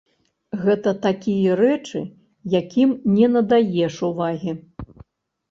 Гэта 0.61 0.93
такія 1.03 1.57
рэчы, 1.59 2.01
якім 2.57 2.89
не 3.19 3.27
надаеш 3.35 4.01
увагі. 4.11 4.51